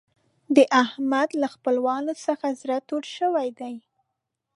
د 0.55 0.57
احمد 0.83 1.29
له 1.41 1.47
خپلوانو 1.53 2.13
څخه 2.25 2.47
زړه 2.61 2.77
تور 2.89 3.03
شوی 3.17 3.47
دی. 3.59 3.75